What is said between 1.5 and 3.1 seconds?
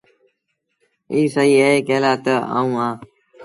اهي ڪݩهݩ لآ تا آئوٚنٚ اهآنٚ۔